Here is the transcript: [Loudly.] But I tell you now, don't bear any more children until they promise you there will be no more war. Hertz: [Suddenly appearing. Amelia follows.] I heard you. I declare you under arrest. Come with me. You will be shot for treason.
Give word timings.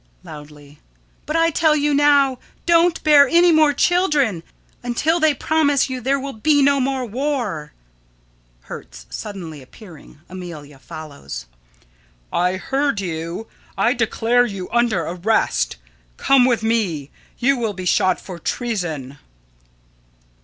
[Loudly.] 0.23 0.79
But 1.27 1.35
I 1.35 1.51
tell 1.51 1.75
you 1.75 1.93
now, 1.93 2.39
don't 2.65 3.03
bear 3.03 3.29
any 3.29 3.51
more 3.51 3.71
children 3.71 4.41
until 4.81 5.19
they 5.19 5.31
promise 5.35 5.91
you 5.91 6.01
there 6.01 6.19
will 6.19 6.33
be 6.33 6.63
no 6.63 6.79
more 6.79 7.05
war. 7.05 7.71
Hertz: 8.61 9.05
[Suddenly 9.11 9.61
appearing. 9.61 10.21
Amelia 10.27 10.79
follows.] 10.79 11.45
I 12.33 12.57
heard 12.57 12.99
you. 12.99 13.45
I 13.77 13.93
declare 13.93 14.47
you 14.47 14.71
under 14.71 15.01
arrest. 15.03 15.75
Come 16.17 16.45
with 16.45 16.63
me. 16.63 17.11
You 17.37 17.57
will 17.57 17.73
be 17.73 17.85
shot 17.85 18.19
for 18.19 18.39
treason. 18.39 19.19